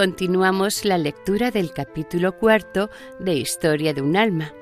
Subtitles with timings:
[0.00, 4.54] Continuamos la lectura del capítulo cuarto de Historia de un alma,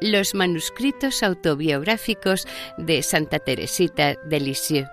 [0.00, 2.46] los manuscritos autobiográficos
[2.78, 4.88] de Santa Teresita de Lisieux.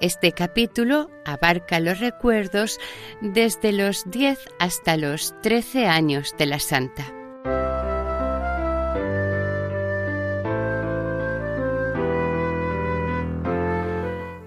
[0.00, 2.78] Este capítulo abarca los recuerdos
[3.20, 7.12] desde los 10 hasta los 13 años de la santa.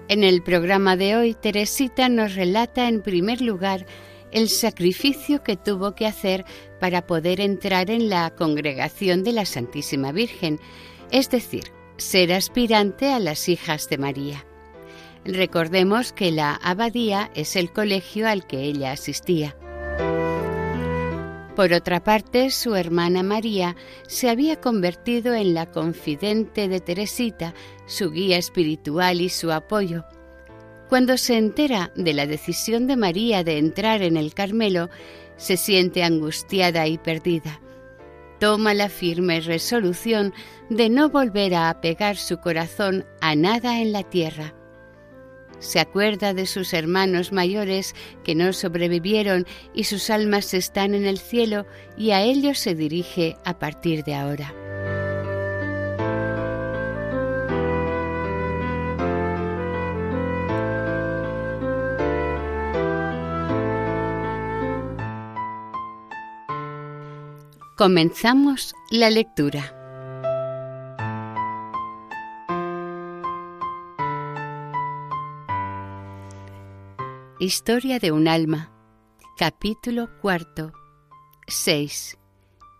[0.08, 3.84] En el programa de hoy, Teresita nos relata en primer lugar
[4.34, 6.44] el sacrificio que tuvo que hacer
[6.80, 10.60] para poder entrar en la congregación de la Santísima Virgen,
[11.10, 14.44] es decir, ser aspirante a las hijas de María.
[15.24, 19.56] Recordemos que la abadía es el colegio al que ella asistía.
[21.56, 23.76] Por otra parte, su hermana María
[24.08, 27.54] se había convertido en la confidente de Teresita,
[27.86, 30.04] su guía espiritual y su apoyo,
[30.94, 34.90] cuando se entera de la decisión de María de entrar en el Carmelo,
[35.36, 37.60] se siente angustiada y perdida.
[38.38, 40.32] Toma la firme resolución
[40.70, 44.54] de no volver a apegar su corazón a nada en la tierra.
[45.58, 51.18] Se acuerda de sus hermanos mayores que no sobrevivieron y sus almas están en el
[51.18, 51.66] cielo
[51.96, 54.63] y a ellos se dirige a partir de ahora.
[67.84, 69.62] Comenzamos la lectura.
[77.38, 78.72] Historia de un alma.
[79.36, 80.72] Capítulo cuarto.
[81.46, 82.16] 6.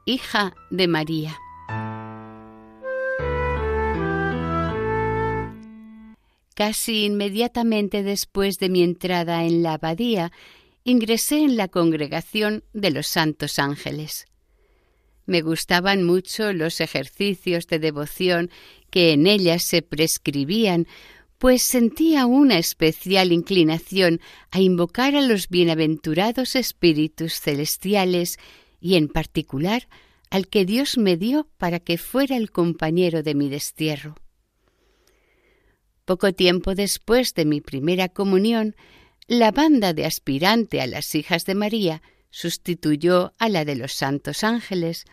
[0.07, 1.37] Hija de María.
[6.55, 10.33] Casi inmediatamente después de mi entrada en la abadía,
[10.83, 14.29] ingresé en la congregación de los Santos Ángeles.
[15.27, 18.51] Me gustaban mucho los ejercicios de devoción
[18.91, 20.87] que en ellas se prescribían,
[21.39, 24.21] pues sentía una especial inclinación
[24.51, 28.39] a invocar a los bienaventurados espíritus celestiales
[28.81, 29.89] y en particular
[30.31, 34.17] al que Dios me dio para que fuera el compañero de mi destierro.
[36.05, 38.77] Poco tiempo después de mi primera comunión,
[39.27, 44.45] la banda de aspirante a las hijas de María sustituyó a la de los santos
[44.45, 45.05] ángeles,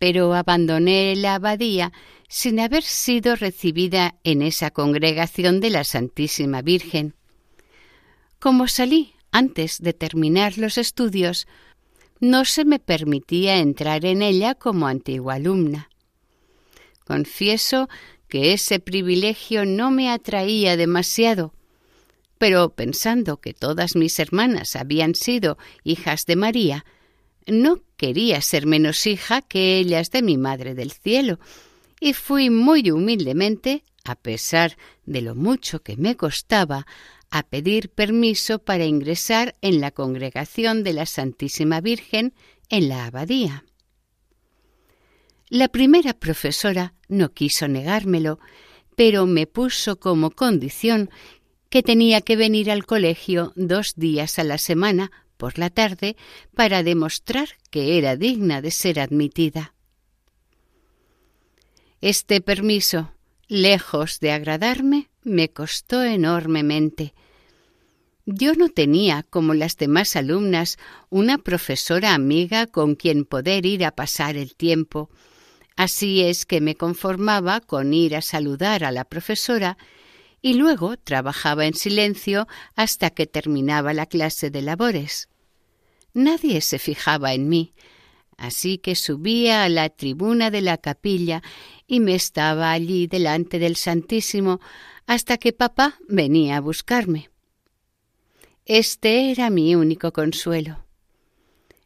[0.00, 1.92] pero abandoné la abadía
[2.26, 7.14] sin haber sido recibida en esa congregación de la Santísima Virgen.
[8.38, 11.46] Como salí antes de terminar los estudios,
[12.18, 15.90] no se me permitía entrar en ella como antigua alumna.
[17.04, 17.90] Confieso
[18.26, 21.52] que ese privilegio no me atraía demasiado,
[22.38, 26.86] pero pensando que todas mis hermanas habían sido hijas de María,
[27.46, 31.38] no quería ser menos hija que ellas de mi Madre del Cielo,
[32.00, 36.86] y fui muy humildemente, a pesar de lo mucho que me costaba,
[37.30, 42.34] a pedir permiso para ingresar en la congregación de la Santísima Virgen
[42.68, 43.64] en la abadía.
[45.48, 48.38] La primera profesora no quiso negármelo,
[48.96, 51.10] pero me puso como condición
[51.68, 55.10] que tenía que venir al colegio dos días a la semana
[55.40, 56.16] por la tarde
[56.54, 59.72] para demostrar que era digna de ser admitida.
[62.02, 63.14] Este permiso,
[63.48, 67.14] lejos de agradarme, me costó enormemente.
[68.26, 70.76] Yo no tenía, como las demás alumnas,
[71.08, 75.08] una profesora amiga con quien poder ir a pasar el tiempo.
[75.74, 79.78] Así es que me conformaba con ir a saludar a la profesora
[80.42, 85.28] y luego trabajaba en silencio hasta que terminaba la clase de labores.
[86.12, 87.74] Nadie se fijaba en mí,
[88.36, 91.42] así que subía a la tribuna de la capilla
[91.86, 94.60] y me estaba allí delante del Santísimo
[95.06, 97.30] hasta que papá venía a buscarme.
[98.64, 100.86] Este era mi único consuelo.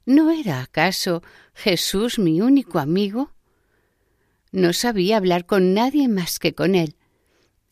[0.07, 1.23] ¿No era acaso
[1.55, 3.33] Jesús mi único amigo?
[4.53, 6.97] No sabía hablar con nadie más que con él.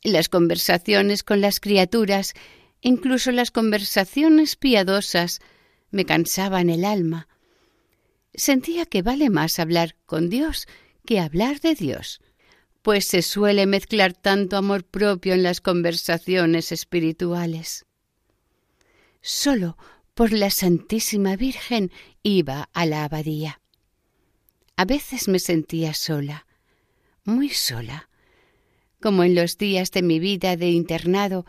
[0.02, 2.34] Las conversaciones con las criaturas,
[2.80, 5.40] incluso las conversaciones piadosas,
[5.90, 7.28] me cansaban el alma.
[8.34, 10.66] Sentía que vale más hablar con Dios
[11.04, 12.20] que hablar de Dios,
[12.82, 17.86] pues se suele mezclar tanto amor propio en las conversaciones espirituales
[19.22, 19.78] solo
[20.14, 21.90] por la Santísima Virgen
[22.22, 23.60] iba a la abadía.
[24.76, 26.46] A veces me sentía sola,
[27.24, 28.10] muy sola,
[29.02, 31.44] como en los días de mi vida de internado,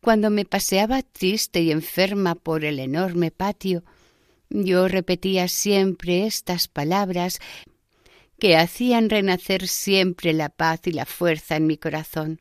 [0.00, 3.84] cuando me paseaba triste y enferma por el enorme patio,
[4.50, 7.38] yo repetía siempre estas palabras
[8.38, 12.40] que hacían renacer siempre la paz y la fuerza en mi corazón.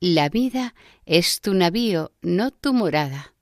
[0.00, 0.74] La vida
[1.06, 3.34] es tu navío, no tu morada.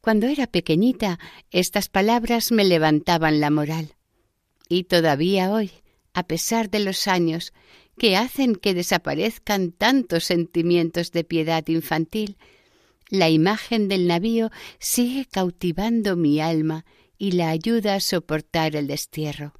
[0.00, 1.18] Cuando era pequeñita,
[1.50, 3.94] estas palabras me levantaban la moral.
[4.68, 5.70] Y todavía hoy,
[6.14, 7.52] a pesar de los años
[7.98, 12.38] que hacen que desaparezcan tantos sentimientos de piedad infantil,
[13.10, 16.84] la imagen del navío sigue cautivando mi alma
[17.18, 19.52] y la ayuda a soportar el destierro.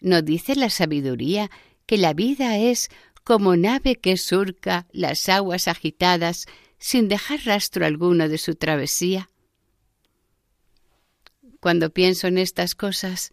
[0.00, 1.50] ¿No dice la sabiduría
[1.86, 2.90] que la vida es
[3.24, 6.46] como nave que surca las aguas agitadas
[6.78, 9.30] sin dejar rastro alguno de su travesía?
[11.60, 13.32] Cuando pienso en estas cosas,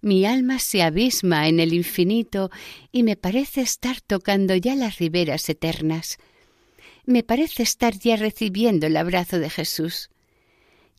[0.00, 2.50] mi alma se abisma en el infinito
[2.92, 6.18] y me parece estar tocando ya las riberas eternas.
[7.04, 10.10] Me parece estar ya recibiendo el abrazo de Jesús.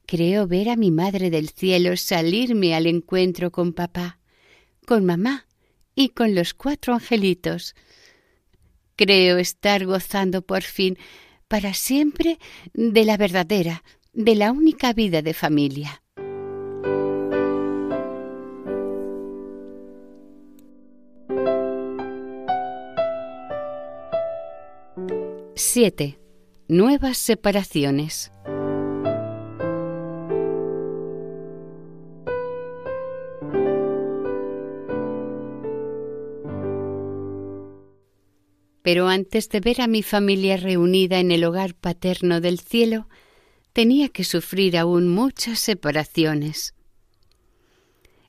[0.06, 4.20] Creo ver a mi Madre del Cielo salirme al encuentro con papá,
[4.86, 5.46] con mamá
[5.96, 7.76] y con los cuatro angelitos,
[9.00, 10.98] Creo estar gozando por fin
[11.48, 12.38] para siempre
[12.74, 13.82] de la verdadera,
[14.12, 16.04] de la única vida de familia.
[25.62, 26.18] Siete.
[26.70, 28.32] Nuevas separaciones.
[38.82, 43.10] Pero antes de ver a mi familia reunida en el hogar paterno del cielo,
[43.74, 46.74] tenía que sufrir aún muchas separaciones.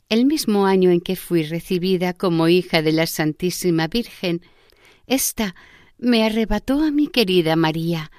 [0.09, 4.43] El mismo año en que fui recibida como hija de la Santísima Virgen,
[5.07, 5.55] ésta
[6.01, 8.11] me arrebató a mi querida María,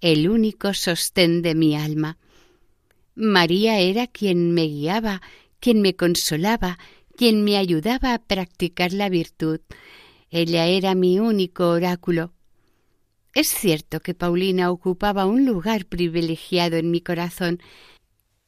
[0.00, 2.16] el único sostén de mi alma.
[3.14, 5.20] María era quien me guiaba,
[5.60, 6.78] quien me consolaba,
[7.14, 9.60] quien me ayudaba a practicar la virtud,
[10.30, 12.32] ella era mi único oráculo.
[13.34, 17.60] Es cierto que Paulina ocupaba un lugar privilegiado en mi corazón,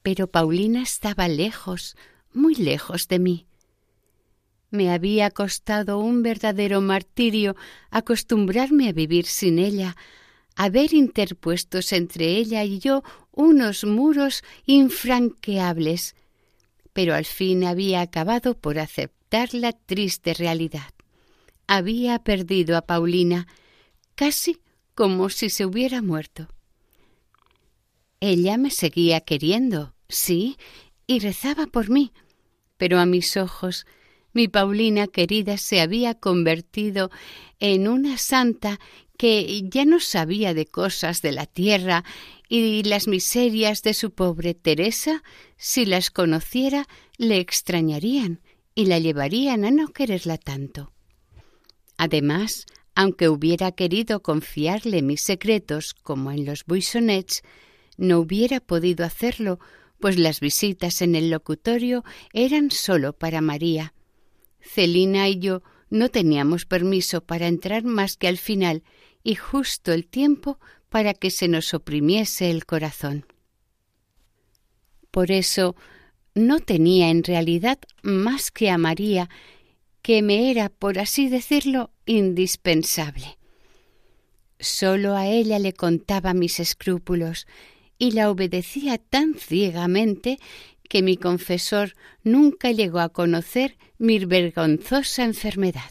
[0.02, 1.94] pero Paulina estaba lejos,
[2.32, 3.47] muy lejos de mí.
[4.70, 7.56] Me había costado un verdadero martirio
[7.90, 9.96] acostumbrarme a vivir sin ella,
[10.56, 16.14] a ver interpuestos entre ella y yo unos muros infranqueables,
[16.92, 20.92] pero al fin había acabado por aceptar la triste realidad
[21.68, 23.46] había perdido a Paulina,
[24.16, 24.58] casi
[24.96, 26.48] como si se hubiera muerto.
[28.20, 30.56] Ella me seguía queriendo, sí,
[31.06, 32.12] y rezaba por mí,
[32.78, 33.86] pero a mis ojos
[34.38, 37.10] mi Paulina querida se había convertido
[37.58, 38.78] en una santa
[39.16, 42.04] que ya no sabía de cosas de la tierra
[42.48, 45.24] y las miserias de su pobre Teresa,
[45.56, 48.40] si las conociera, le extrañarían
[48.76, 50.92] y la llevarían a no quererla tanto.
[51.96, 57.42] Además, aunque hubiera querido confiarle mis secretos como en los buissonets,
[57.96, 59.58] no hubiera podido hacerlo,
[59.98, 63.94] pues las visitas en el locutorio eran solo para María.
[64.68, 68.82] Celina y yo no teníamos permiso para entrar más que al final
[69.24, 70.58] y justo el tiempo
[70.90, 73.26] para que se nos oprimiese el corazón.
[75.10, 75.74] Por eso
[76.34, 79.28] no tenía en realidad más que a María
[80.02, 83.38] que me era, por así decirlo, indispensable.
[84.60, 87.46] Solo a ella le contaba mis escrúpulos
[87.98, 90.38] y la obedecía tan ciegamente
[90.88, 95.90] que mi confesor nunca llegó a conocer mi vergonzosa enfermedad.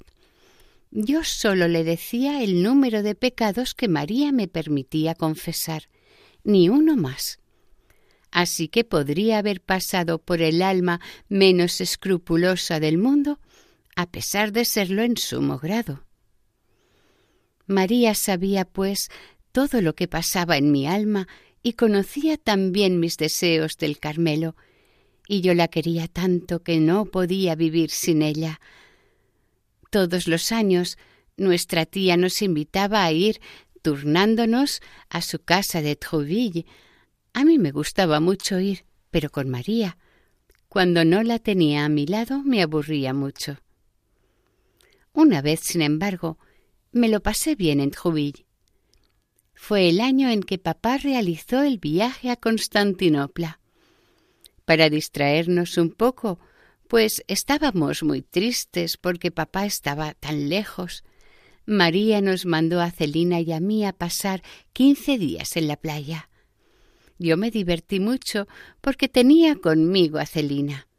[0.92, 5.90] Yo solo le decía el número de pecados que María me permitía confesar,
[6.44, 7.40] ni uno más.
[8.32, 11.00] Así que podría haber pasado por el alma
[11.30, 13.40] menos escrupulosa del mundo,
[13.96, 16.04] a pesar de serlo en sumo grado.
[17.66, 19.10] María sabía, pues,
[19.52, 21.28] todo lo que pasaba en mi alma
[21.64, 24.56] y conocía también mis deseos del Carmelo,
[25.28, 28.60] y yo la quería tanto que no podía vivir sin ella.
[29.90, 30.98] Todos los años
[31.36, 33.40] nuestra tía nos invitaba a ir
[33.82, 36.66] turnándonos a su casa de Trouville.
[37.34, 39.98] A mí me gustaba mucho ir, pero con María.
[40.68, 43.58] Cuando no la tenía a mi lado me aburría mucho.
[45.14, 46.38] Una vez, sin embargo,
[46.92, 48.46] me lo pasé bien en Trouville.
[49.54, 53.60] Fue el año en que papá realizó el viaje a Constantinopla.
[54.68, 56.40] Para distraernos un poco,
[56.90, 61.06] pues estábamos muy tristes porque papá estaba tan lejos.
[61.66, 64.44] María nos mandó a Celina y a mí a pasar
[64.74, 66.30] quince días en la playa.
[67.18, 68.46] Yo me divertí mucho
[68.82, 70.90] porque tenía conmigo a Celina.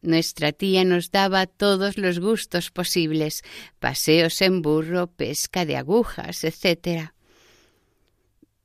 [0.00, 3.42] Nuestra tía nos daba todos los gustos posibles,
[3.80, 7.10] paseos en burro, pesca de agujas, etc.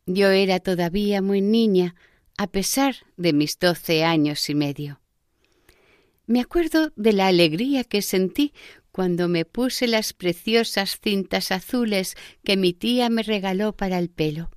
[0.06, 1.96] Yo era todavía muy niña,
[2.42, 5.00] a pesar de mis doce años y medio.
[6.26, 8.52] Me acuerdo de la alegría que sentí
[8.92, 14.50] cuando me puse las preciosas cintas azules que mi tía me regaló para el pelo.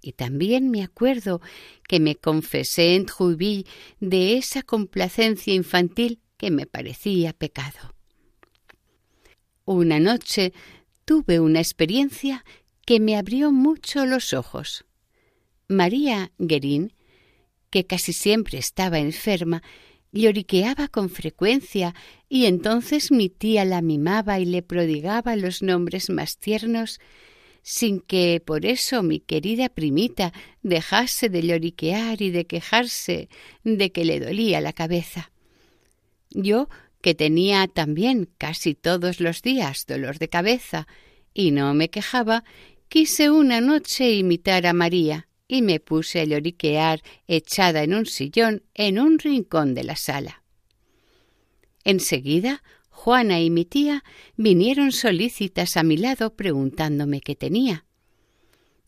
[0.00, 1.40] Y también me acuerdo
[1.88, 3.06] que me confesé en
[3.98, 7.96] de esa complacencia infantil que me parecía pecado.
[9.64, 10.52] Una noche
[11.04, 12.44] tuve una experiencia
[12.86, 14.84] que me abrió mucho los ojos.
[15.66, 16.92] María Guerín,
[17.70, 19.62] que casi siempre estaba enferma,
[20.12, 21.94] lloriqueaba con frecuencia
[22.28, 27.00] y entonces mi tía la mimaba y le prodigaba los nombres más tiernos,
[27.62, 30.32] sin que por eso mi querida primita
[30.62, 33.28] dejase de lloriquear y de quejarse
[33.64, 35.32] de que le dolía la cabeza.
[36.30, 36.68] Yo,
[37.00, 40.86] que tenía también casi todos los días dolor de cabeza
[41.34, 42.44] y no me quejaba,
[42.88, 48.62] quise una noche imitar a María y me puse a lloriquear echada en un sillón
[48.74, 50.42] en un rincón de la sala.
[51.84, 54.02] Enseguida Juana y mi tía
[54.36, 57.84] vinieron solícitas a mi lado preguntándome qué tenía.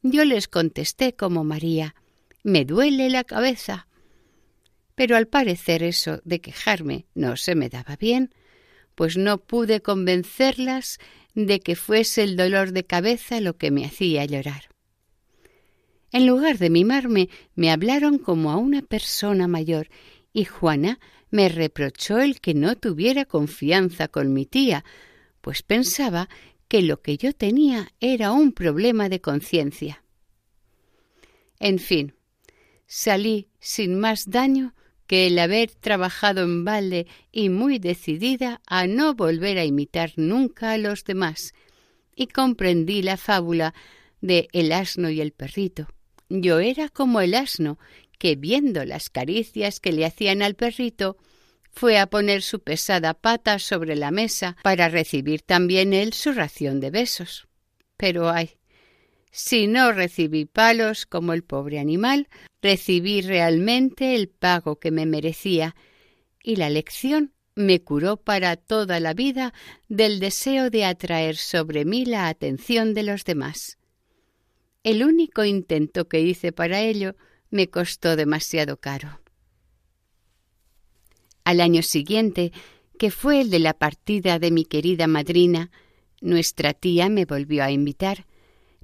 [0.03, 1.95] Yo les contesté como María
[2.43, 3.87] Me duele la cabeza.
[4.95, 8.35] Pero al parecer eso de quejarme no se me daba bien,
[8.97, 10.99] pues no pude convencerlas
[11.35, 14.69] de que fuese el dolor de cabeza lo que me hacía llorar.
[16.11, 19.89] En lugar de mimarme, me hablaron como a una persona mayor,
[20.33, 20.99] y Juana
[21.31, 24.85] me reprochó el que no tuviera confianza con mi tía,
[25.41, 26.29] pues pensaba
[26.69, 30.03] que lo que yo tenía era un problema de conciencia.
[31.59, 32.15] En fin,
[32.87, 34.75] salí sin más daño
[35.07, 40.73] que el haber trabajado en balde y muy decidida a no volver a imitar nunca
[40.73, 41.55] a los demás,
[42.15, 43.75] y comprendí la fábula
[44.21, 45.89] de el asno y el perrito.
[46.29, 47.79] Yo era como el asno,
[48.19, 51.17] que viendo las caricias que le hacían al perrito,
[51.71, 56.81] fue a poner su pesada pata sobre la mesa para recibir también él su ración
[56.81, 57.47] de besos.
[57.97, 58.59] Pero ay,
[59.31, 62.29] si no recibí palos como el pobre animal,
[62.61, 65.77] recibí realmente el pago que me merecía,
[66.43, 69.53] y la lección me curó para toda la vida
[69.89, 73.78] del deseo de atraer sobre mí la atención de los demás.
[74.89, 77.15] El único intento que hice para ello
[77.51, 79.21] me costó demasiado caro.
[81.45, 82.53] Al año siguiente,
[82.99, 85.71] que fue el de la partida de mi querida madrina,
[86.23, 88.25] nuestra tía me volvió a invitar,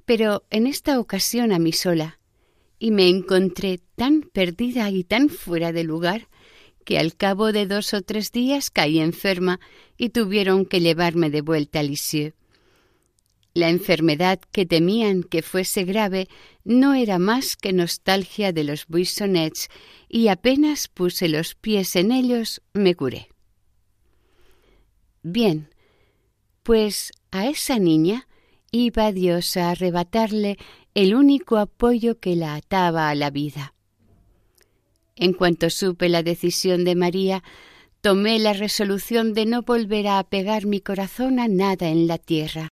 [0.05, 2.19] pero en esta ocasión a mí sola,
[2.77, 6.27] y me encontré tan perdida y tan fuera de lugar
[6.83, 9.59] que al cabo de dos o tres días caí enferma
[9.97, 12.35] y tuvieron que llevarme de vuelta a Lisieux.
[13.55, 16.27] La enfermedad que temían que fuese grave
[16.65, 19.69] no era más que nostalgia de los buissonets
[20.09, 23.29] y apenas puse los pies en ellos me curé.
[25.23, 25.69] Bien,
[26.63, 28.27] pues a esa niña
[28.71, 30.57] iba Dios a arrebatarle
[30.93, 33.73] el único apoyo que la ataba a la vida.
[35.15, 37.41] En cuanto supe la decisión de María,
[38.01, 42.67] tomé la resolución de no volver a apegar mi corazón a nada en la tierra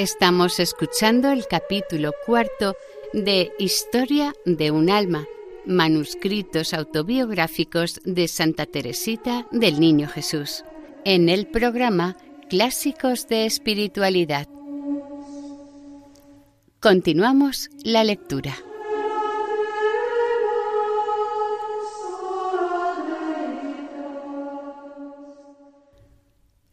[0.00, 2.74] Estamos escuchando el capítulo cuarto
[3.12, 5.26] de Historia de un alma,
[5.66, 10.64] manuscritos autobiográficos de Santa Teresita del Niño Jesús,
[11.04, 12.16] en el programa
[12.48, 14.48] Clásicos de Espiritualidad.
[16.80, 18.56] Continuamos la lectura.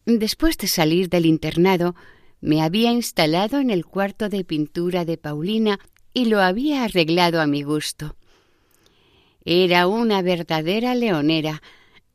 [0.06, 1.94] Después de salir del internado,
[2.40, 5.78] me había instalado en el cuarto de pintura de Paulina
[6.12, 8.16] y lo había arreglado a mi gusto.
[9.44, 11.62] Era una verdadera leonera,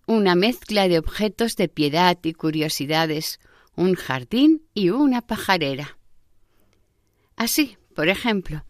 [0.05, 3.39] una mezcla de objetos de piedad y curiosidades,
[3.75, 5.97] un jardín y una pajarera.
[7.35, 8.63] Así, por ejemplo,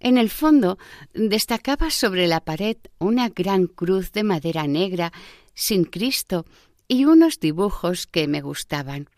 [0.00, 0.78] en el fondo
[1.14, 5.12] destacaba sobre la pared una gran cruz de madera negra
[5.54, 6.44] sin Cristo
[6.86, 9.08] y unos dibujos que me gustaban.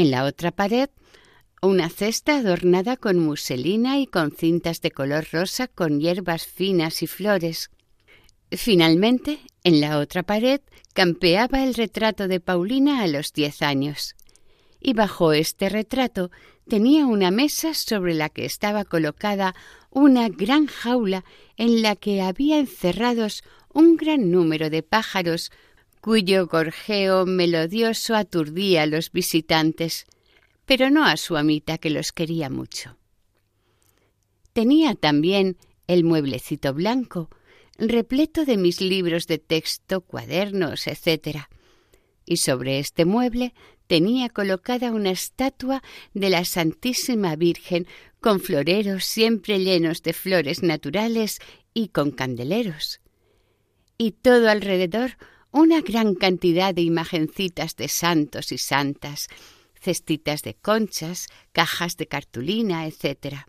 [0.00, 0.88] En la otra pared,
[1.60, 7.06] una cesta adornada con muselina y con cintas de color rosa con hierbas finas y
[7.06, 7.70] flores.
[8.50, 10.62] Finalmente, en la otra pared
[10.94, 14.16] campeaba el retrato de Paulina a los diez años.
[14.80, 16.30] Y bajo este retrato
[16.66, 19.54] tenía una mesa sobre la que estaba colocada
[19.90, 21.26] una gran jaula
[21.58, 25.52] en la que había encerrados un gran número de pájaros
[26.00, 30.06] cuyo gorjeo melodioso aturdía a los visitantes,
[30.64, 32.96] pero no a su amita que los quería mucho.
[34.52, 37.30] Tenía también el mueblecito blanco,
[37.78, 41.48] repleto de mis libros de texto, cuadernos, etc.
[42.26, 43.54] Y sobre este mueble
[43.86, 45.82] tenía colocada una estatua
[46.14, 47.86] de la Santísima Virgen
[48.20, 51.40] con floreros siempre llenos de flores naturales
[51.74, 53.00] y con candeleros.
[53.98, 55.16] Y todo alrededor
[55.52, 59.28] una gran cantidad de imagencitas de santos y santas,
[59.80, 63.46] cestitas de conchas, cajas de cartulina, etc.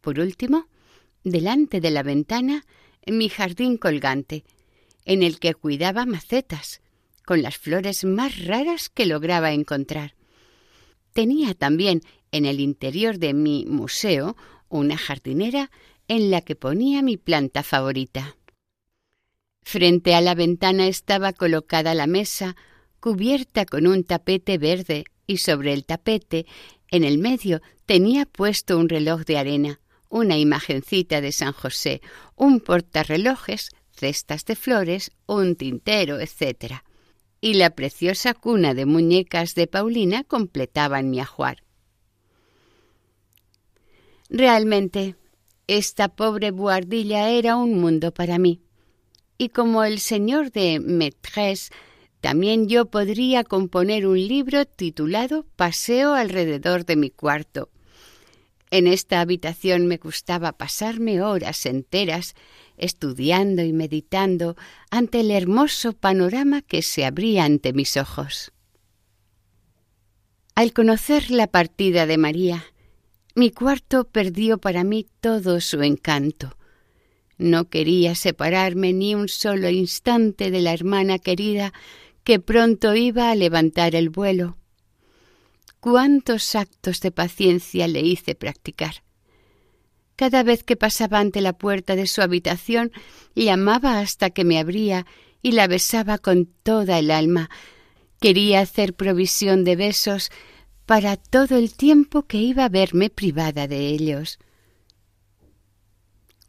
[0.00, 0.66] Por último,
[1.22, 2.64] delante de la ventana,
[3.06, 4.44] mi jardín colgante,
[5.04, 6.80] en el que cuidaba macetas,
[7.24, 10.14] con las flores más raras que lograba encontrar.
[11.12, 14.36] Tenía también en el interior de mi museo
[14.68, 15.70] una jardinera
[16.08, 18.36] en la que ponía mi planta favorita.
[19.68, 22.54] Frente a la ventana estaba colocada la mesa,
[23.00, 26.46] cubierta con un tapete verde, y sobre el tapete,
[26.92, 32.00] en el medio, tenía puesto un reloj de arena, una imagencita de San José,
[32.36, 36.74] un portarrelojes, cestas de flores, un tintero, etc.
[37.40, 41.64] Y la preciosa cuna de muñecas de Paulina completaban mi ajuar.
[44.30, 45.16] Realmente,
[45.66, 48.62] esta pobre buhardilla era un mundo para mí
[49.38, 51.70] y como el señor de Metres,
[52.20, 57.70] también yo podría componer un libro titulado Paseo alrededor de mi cuarto.
[58.70, 62.34] En esta habitación me gustaba pasarme horas enteras
[62.76, 64.56] estudiando y meditando
[64.90, 68.52] ante el hermoso panorama que se abría ante mis ojos.
[70.54, 72.64] Al conocer la partida de María,
[73.34, 76.56] mi cuarto perdió para mí todo su encanto.
[77.38, 81.72] No quería separarme ni un solo instante de la hermana querida
[82.24, 84.56] que pronto iba a levantar el vuelo.
[85.80, 89.04] Cuántos actos de paciencia le hice practicar.
[90.16, 92.90] Cada vez que pasaba ante la puerta de su habitación,
[93.34, 95.06] llamaba hasta que me abría
[95.42, 97.50] y la besaba con toda el alma.
[98.18, 100.30] Quería hacer provisión de besos
[100.86, 104.38] para todo el tiempo que iba a verme privada de ellos.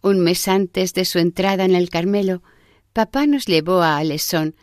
[0.07, 2.41] Un mes antes de su entrada en el Carmelo,
[2.93, 4.55] papá nos llevó a Alesón,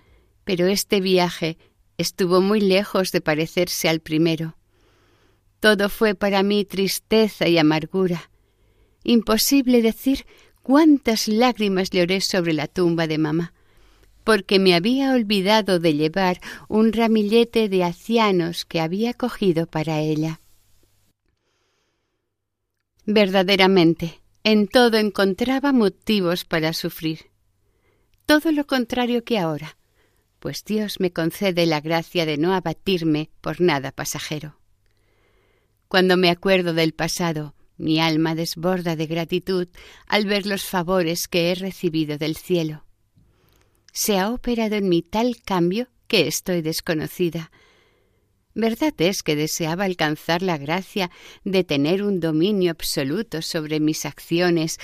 [0.44, 1.58] pero este viaje
[1.98, 4.56] estuvo muy lejos de parecerse al primero.
[5.60, 8.30] Todo fue para mí tristeza y amargura.
[9.02, 10.24] Imposible decir
[10.62, 13.52] cuántas lágrimas lloré sobre la tumba de mamá,
[14.24, 20.40] porque me había olvidado de llevar un ramillete de acianos que había cogido para ella.
[23.04, 27.30] Verdaderamente, en todo encontraba motivos para sufrir.
[28.26, 29.78] Todo lo contrario que ahora,
[30.38, 34.58] pues Dios me concede la gracia de no abatirme por nada pasajero.
[35.88, 39.68] Cuando me acuerdo del pasado, mi alma desborda de gratitud
[40.06, 42.84] al ver los favores que he recibido del cielo.
[43.92, 47.50] Se ha operado en mí tal cambio que estoy desconocida,
[48.54, 51.10] Verdad es que deseaba alcanzar la gracia
[51.44, 54.78] de tener un dominio absoluto sobre mis acciones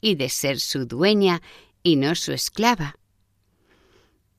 [0.00, 1.42] y de ser su dueña
[1.82, 2.96] y no su esclava.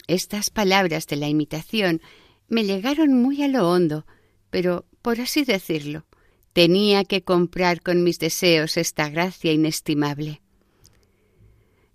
[0.08, 2.02] Estas palabras de la imitación
[2.48, 4.06] me llegaron muy a lo hondo,
[4.50, 6.06] pero, por así decirlo,
[6.54, 10.42] Tenía que comprar con mis deseos esta gracia inestimable.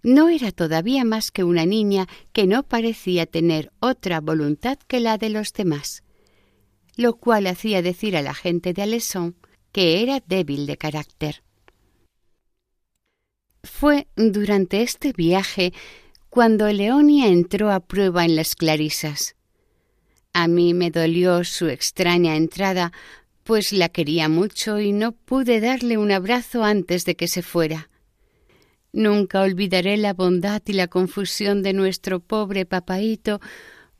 [0.02, 5.18] No era todavía más que una niña que no parecía tener otra voluntad que la
[5.18, 6.03] de los demás,
[6.96, 9.36] lo cual hacía decir a la gente de Alesson
[9.72, 11.42] que era débil de carácter.
[13.64, 15.72] Fue durante este viaje
[16.28, 19.36] cuando Leonia entró a prueba en las Clarisas.
[20.32, 22.92] A mí me dolió su extraña entrada,
[23.42, 27.88] pues la quería mucho y no pude darle un abrazo antes de que se fuera.
[28.92, 33.40] Nunca olvidaré la bondad y la confusión de nuestro pobre papaíto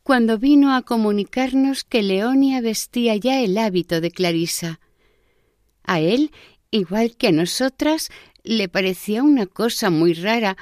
[0.05, 4.79] cuando vino a comunicarnos que Leonia vestía ya el hábito de Clarisa.
[5.83, 6.31] A él,
[6.71, 8.11] igual que a nosotras,
[8.43, 10.59] le parecía una cosa muy rara,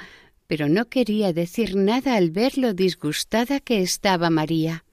[0.47, 4.85] pero no quería decir nada al ver lo disgustada que estaba María.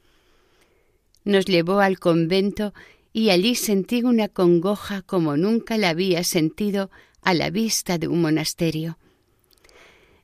[1.23, 2.75] Nos llevó al convento
[3.13, 6.91] y allí sentí una congoja como nunca la había sentido
[7.23, 8.99] a la vista de un monasterio.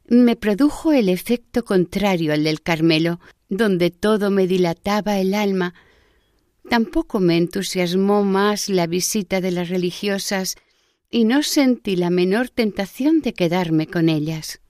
[0.08, 5.74] Me produjo el efecto contrario al del Carmelo, donde todo me dilataba el alma.
[6.68, 10.56] Tampoco me entusiasmó más la visita de las religiosas
[11.10, 14.60] y no sentí la menor tentación de quedarme con ellas.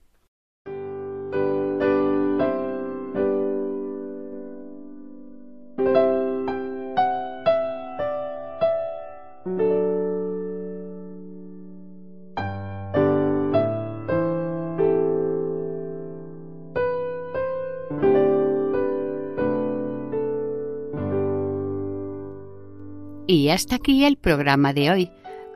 [23.57, 25.11] Hasta aquí el programa de hoy.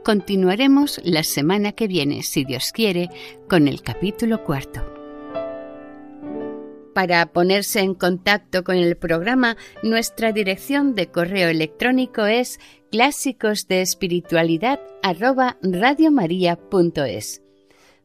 [0.06, 3.10] Continuaremos la semana que viene, si Dios quiere,
[3.46, 4.80] con el capítulo cuarto.
[6.94, 12.58] Para ponerse en contacto con el programa, nuestra dirección de correo electrónico es
[12.90, 14.80] clásicos de espiritualidad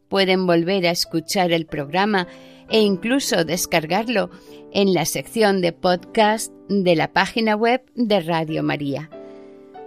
[0.09, 2.27] Pueden volver a escuchar el programa
[2.69, 4.29] e incluso descargarlo
[4.73, 9.09] en la sección de podcast de la página web de Radio María.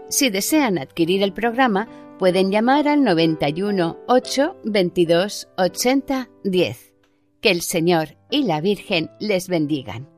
[0.08, 1.86] Si desean adquirir el programa,
[2.18, 6.94] pueden llamar al 91 8 22 80 10.
[7.40, 10.17] Que el Señor y la Virgen les bendigan.